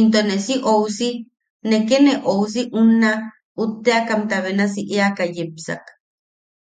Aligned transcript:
Into 0.00 0.20
ne 0.28 0.36
si 0.46 0.54
ousi… 0.74 1.10
ne 1.68 1.78
ke 1.88 1.98
ne 2.06 2.14
ousi 2.32 2.62
unna 2.80 3.10
utte’akamta 3.62 4.36
benasi 4.44 4.82
eaka 4.96 5.24
yepsak. 5.36 5.84